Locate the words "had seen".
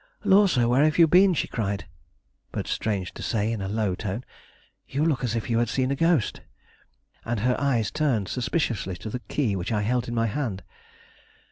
5.59-5.91